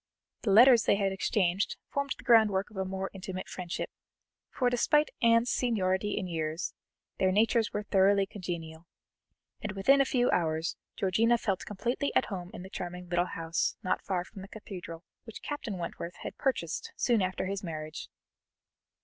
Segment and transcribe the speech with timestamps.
[0.41, 3.91] The letters they had exchanged formed the groundwork of a more intimate friendship,
[4.49, 6.73] for despite Anne's seniority in years,
[7.19, 8.87] their natures were thoroughly congenial,
[9.61, 13.77] and within a few hours Georgiana felt completely at home in the charming little house
[13.83, 18.09] not far from the Cathedral, which Captain Wentworth had purchased soon after his marriage.